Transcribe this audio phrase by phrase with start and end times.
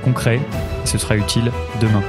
[0.00, 0.40] concret,
[0.82, 2.02] et ce sera utile demain.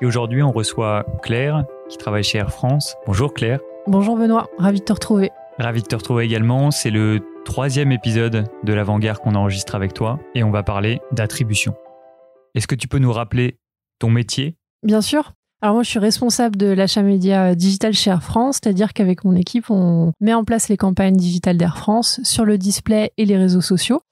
[0.00, 2.96] Et aujourd'hui, on reçoit Claire, qui travaille chez Air France.
[3.06, 3.60] Bonjour Claire.
[3.86, 5.30] Bonjour Benoît, ravi de te retrouver.
[5.58, 6.70] Ravi de te retrouver également.
[6.70, 11.74] C'est le troisième épisode de l'avant-garde qu'on enregistre avec toi et on va parler d'attribution.
[12.54, 13.58] Est-ce que tu peux nous rappeler
[13.98, 14.56] ton métier?
[14.82, 15.32] Bien sûr.
[15.62, 19.34] Alors moi, je suis responsable de l'achat média digital chez Air France, c'est-à-dire qu'avec mon
[19.34, 23.36] équipe, on met en place les campagnes digitales d'Air France sur le display et les
[23.38, 24.02] réseaux sociaux,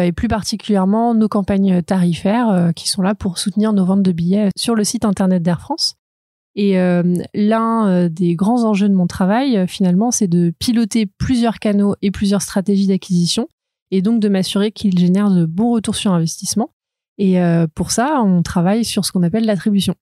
[0.00, 4.12] et plus particulièrement nos campagnes tarifaires euh, qui sont là pour soutenir nos ventes de
[4.12, 5.96] billets sur le site internet d'Air France.
[6.54, 7.02] Et euh,
[7.34, 12.42] l'un des grands enjeux de mon travail, finalement, c'est de piloter plusieurs canaux et plusieurs
[12.42, 13.48] stratégies d'acquisition,
[13.90, 16.70] et donc de m'assurer qu'ils génèrent de bons retours sur investissement.
[17.16, 17.38] Et
[17.74, 19.94] pour ça, on travaille sur ce qu'on appelle l'attribution.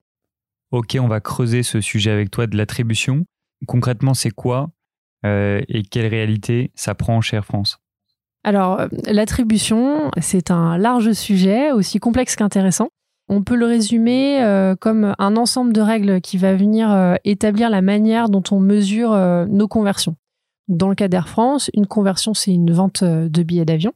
[0.71, 3.23] Ok, on va creuser ce sujet avec toi de l'attribution.
[3.65, 4.71] Concrètement, c'est quoi
[5.23, 7.80] et quelle réalité ça prend chez Air France?
[8.43, 12.89] Alors, l'attribution, c'est un large sujet, aussi complexe qu'intéressant.
[13.29, 17.69] On peut le résumer euh, comme un ensemble de règles qui va venir euh, établir
[17.69, 20.15] la manière dont on mesure euh, nos conversions.
[20.67, 23.93] Dans le cas d'Air France, une conversion, c'est une vente de billets d'avion.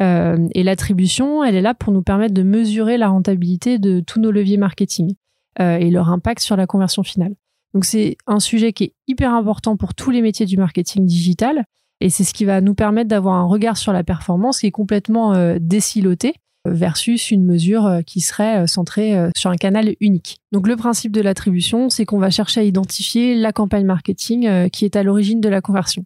[0.00, 4.30] et l'attribution, elle est là pour nous permettre de mesurer la rentabilité de tous nos
[4.30, 5.14] leviers marketing
[5.58, 7.34] et leur impact sur la conversion finale.
[7.74, 11.64] Donc c'est un sujet qui est hyper important pour tous les métiers du marketing digital
[12.00, 14.72] et c'est ce qui va nous permettre d'avoir un regard sur la performance qui est
[14.72, 16.34] complètement euh, déciloté
[16.68, 20.38] versus une mesure euh, qui serait euh, centrée sur un canal unique.
[20.52, 24.84] Donc le principe de l'attribution, c'est qu'on va chercher à identifier la campagne marketing qui
[24.84, 26.04] est à l'origine de la conversion.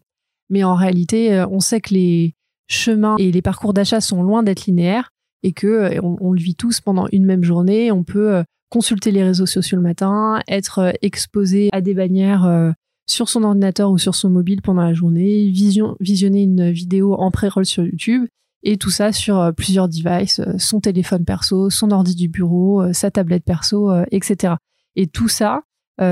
[0.49, 2.35] Mais en réalité, on sait que les
[2.67, 5.11] chemins et les parcours d'achat sont loin d'être linéaires
[5.43, 7.91] et que on, le vit tous pendant une même journée.
[7.91, 12.73] On peut consulter les réseaux sociaux le matin, être exposé à des bannières
[13.11, 17.31] sur son ordinateur ou sur son mobile pendant la journée, vision, visionner une vidéo en
[17.31, 18.25] pré-roll sur YouTube
[18.63, 22.81] et tout ça sur euh, plusieurs devices, euh, son téléphone perso, son ordi du bureau,
[22.81, 24.55] euh, sa tablette perso, etc.
[24.95, 25.61] Et tout ça,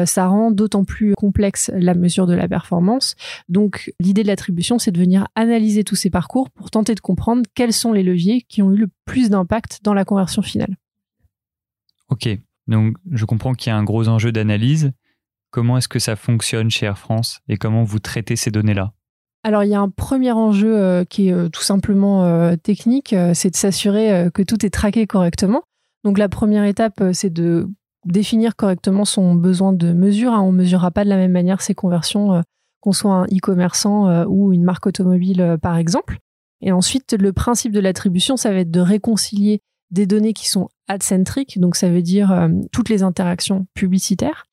[0.06, 3.16] ça rend d'autant plus complexe la mesure de la performance.
[3.48, 7.42] Donc l'idée de l'attribution, c'est de venir analyser tous ces parcours pour tenter de comprendre
[7.56, 10.78] quels sont les leviers qui ont eu le plus d'impact dans la conversion finale.
[12.10, 12.30] Ok,
[12.68, 14.92] donc je comprends qu'il y a un gros enjeu d'analyse.
[15.52, 18.94] Comment est-ce que ça fonctionne chez Air France et comment vous traitez ces données-là?
[19.44, 23.16] Alors il y a un premier enjeu euh, qui est euh, tout simplement euh, technique,
[23.34, 25.64] c'est de s'assurer que tout est traqué correctement.
[26.04, 27.68] Donc la première étape, c'est de
[28.06, 30.34] définir correctement son besoin de mesure.
[30.34, 30.42] Hein.
[30.42, 32.44] On ne mesurera pas de la même manière ces conversions,
[32.80, 36.20] qu'on soit un e-commerçant ou une marque automobile par exemple.
[36.62, 39.60] Et ensuite, le principe de l'attribution, ça va être de réconcilier
[39.92, 44.46] des données qui sont ad-centriques, donc ça veut dire toutes les interactions publicitaires,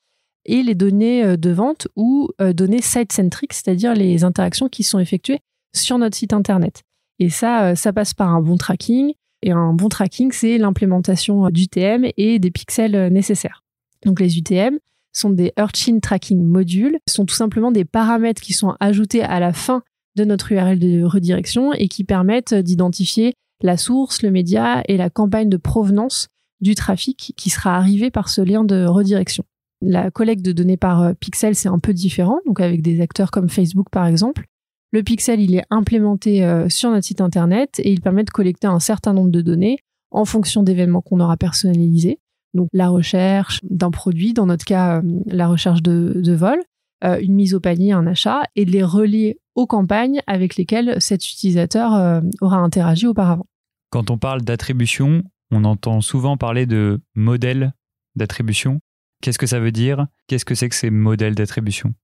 [0.46, 4.98] et les données euh, de vente ou euh, données site-centric, c'est-à-dire les interactions qui sont
[4.98, 5.40] effectuées
[5.74, 6.82] sur notre site internet.
[7.18, 9.12] Et ça, euh, ça passe par un bon tracking.
[9.42, 13.62] Et un bon tracking, c'est l'implémentation d'UTM et des pixels nécessaires.
[14.04, 14.78] Donc les UTM
[15.12, 19.52] sont des Urchin Tracking Modules, sont tout simplement des paramètres qui sont ajoutés à la
[19.52, 19.82] fin
[20.16, 25.10] de notre URL de redirection et qui permettent d'identifier la source, le média et la
[25.10, 26.28] campagne de provenance
[26.60, 29.44] du trafic qui sera arrivé par ce lien de redirection.
[29.88, 33.30] La collecte de données par euh, pixel, c'est un peu différent, donc avec des acteurs
[33.30, 34.44] comme Facebook par exemple.
[34.90, 38.66] Le pixel, il est implémenté euh, sur notre site internet et il permet de collecter
[38.66, 39.78] un certain nombre de données
[40.10, 42.18] en fonction d'événements qu'on aura personnalisés.
[42.52, 46.58] Donc la recherche d'un produit, dans notre cas euh, la recherche de, vol,
[47.04, 51.24] une mise au panier, un achat, et de les relier aux campagnes avec lesquelles cet
[51.30, 53.46] utilisateur aura interagi auparavant.
[53.90, 55.22] Quand on parle d'attribution,
[55.52, 57.74] on entend souvent parler de modèle
[58.16, 58.80] d'attribution.
[59.22, 60.06] Qu'est-ce que ça veut dire?
[60.26, 61.94] Qu'est-ce que c'est que ces modèles d'attribution?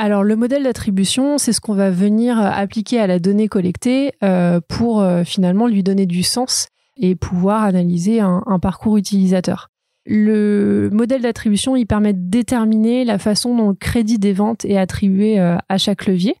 [0.00, 4.12] Alors le modèle d'attribution, c'est ce qu'on va venir euh, appliquer à la donnée collectée
[4.22, 9.70] euh, pour euh, finalement lui donner du sens et pouvoir analyser un, parcours utilisateur.
[10.06, 14.78] Le modèle d'attribution, il permet de déterminer la façon dont le crédit des ventes est
[14.78, 16.34] attribué à chaque levier.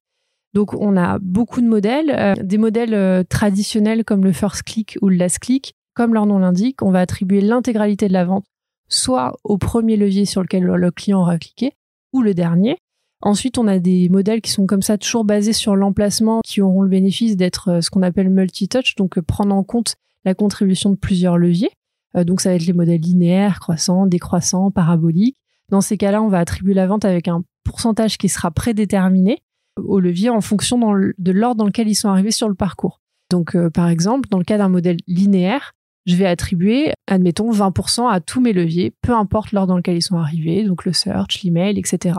[0.54, 5.16] Donc on a beaucoup de modèles, des modèles traditionnels comme le first click ou le
[5.16, 5.74] last click.
[5.94, 8.46] Comme leur nom l'indique, on va attribuer l'intégralité de la vente
[8.88, 11.72] soit au premier levier sur lequel le client aura cliqué,
[12.12, 12.78] ou le dernier.
[13.20, 16.82] Ensuite, on a des modèles qui sont comme ça toujours basés sur l'emplacement, qui auront
[16.82, 20.90] le bénéfice d'être euh, ce qu'on appelle multi-touch, donc euh, prendre en compte la contribution
[20.90, 21.70] de plusieurs leviers.
[22.16, 25.36] Euh, donc ça va être les modèles linéaires, croissants, décroissants, paraboliques.
[25.68, 29.38] Dans ces cas-là, on va attribuer la vente avec un pourcentage qui sera prédéterminé
[29.76, 30.78] au levier en fonction
[31.18, 33.00] de l'ordre dans lequel ils sont arrivés sur le parcours.
[33.30, 35.74] Donc, par exemple, dans le cas d'un modèle linéaire,
[36.08, 40.02] je vais attribuer, admettons, 20% à tous mes leviers, peu importe l'ordre dans lequel ils
[40.02, 42.18] sont arrivés, donc le search, l'email, etc.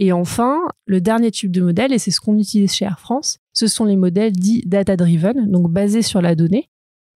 [0.00, 3.38] Et enfin, le dernier type de modèle, et c'est ce qu'on utilise chez Air France,
[3.52, 6.68] ce sont les modèles dits data-driven, donc basés sur la donnée,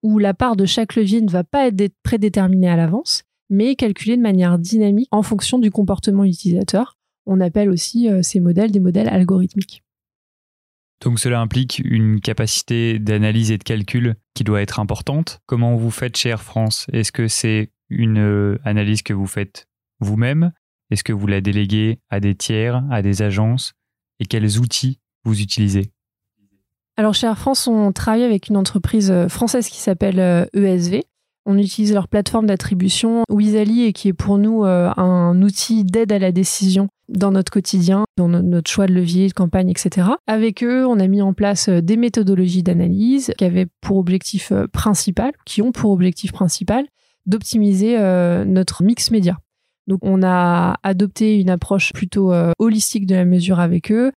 [0.03, 4.17] où la part de chaque levier ne va pas être prédéterminée à l'avance, mais calculée
[4.17, 6.97] de manière dynamique en fonction du comportement utilisateur.
[7.27, 9.84] On appelle aussi euh, ces modèles des modèles algorithmiques.
[11.01, 15.41] Donc cela implique une capacité d'analyse et de calcul qui doit être importante.
[15.47, 16.87] Comment vous faites chez Air France?
[16.93, 19.67] Est-ce que c'est une euh, analyse que vous faites
[20.01, 20.53] vous-même?
[20.91, 23.75] Est-ce que vous la déléguez à des tiers, à des agences?
[24.21, 25.91] Et quels outils vous utilisez?
[26.97, 31.01] Alors chez Air France, on travaille avec une entreprise euh, française qui s'appelle ESV, euh,
[31.01, 31.03] e
[31.47, 36.13] on utilise leur plateforme d'attribution Wizali et qui est pour nous euh, un outil d'aide
[36.13, 40.09] à la décision dans notre quotidien, dans notre choix de levier, de campagne, etc.
[40.27, 44.53] Avec eux, on a mis en place euh, des méthodologies d'analyse qui avaient pour objectif
[44.53, 46.87] euh, principal, qui ont pour objectif principal
[47.27, 47.97] d'optimiser
[48.45, 49.39] notre mix média.
[49.87, 54.13] Donc on a adopté une approche plutôt holistique de la mesure avec eux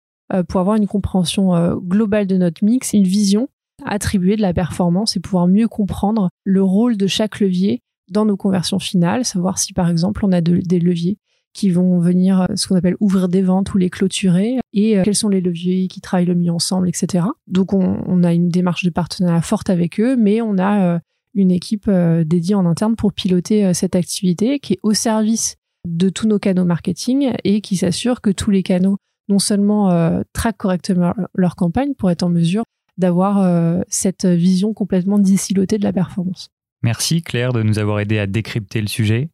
[0.49, 3.47] pour avoir une compréhension globale de notre mix, une vision
[3.85, 8.37] attribuer de la performance et pouvoir mieux comprendre le rôle de chaque levier dans nos
[8.37, 11.17] conversions finales, savoir si par exemple on a des leviers
[11.55, 15.03] qui vont venir euh, ce qu'on appelle ouvrir des ventes ou les clôturer et euh,
[15.03, 17.25] quels sont les leviers qui travaillent le mieux ensemble, etc.
[17.47, 20.99] Donc on, a une démarche de partenariat forte avec eux, mais on a euh,
[21.33, 26.27] une équipe dédiée en interne pour piloter cette activité qui est au service de tous
[26.27, 28.97] nos canaux marketing et qui s'assure que tous les canaux
[29.27, 32.63] non seulement traquent correctement leur campagne pour être en mesure
[32.97, 36.49] d'avoir euh, cette vision complètement dissilotée de la performance.
[36.81, 39.29] Merci Claire de nous avoir aidé à décrypter le sujet.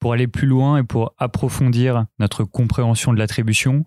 [0.00, 3.84] Pour aller plus loin et pour approfondir notre compréhension de l'attribution,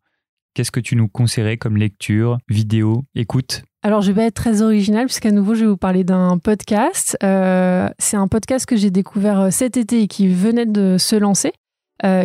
[0.54, 3.64] qu'est-ce que tu nous conseillerais comme lecture, vidéo, écoute?
[3.84, 7.18] Alors, je vais être très original puisqu'à nouveau, je vais vous parler d'un podcast.
[7.24, 11.16] Euh, c'est un podcast que j'ai découvert euh, cet été et qui venait de se
[11.16, 11.54] lancer,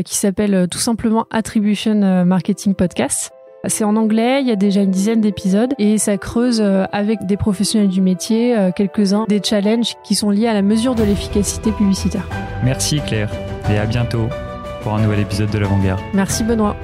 [0.05, 3.34] qui s'appelle tout simplement Attribution Marketing Podcast.
[3.67, 7.25] C'est en anglais, il y a déjà une dizaine d'épisodes et ça creuse euh, avec
[7.27, 11.03] des professionnels du métier euh, quelques-uns des challenges qui sont liés à la mesure de
[11.03, 12.27] l'efficacité publicitaire.
[12.63, 13.31] Merci Claire
[13.71, 14.29] et à bientôt
[14.83, 16.01] pour un nouvel épisode de l'Avant-Garde.
[16.13, 16.77] Merci Benoît.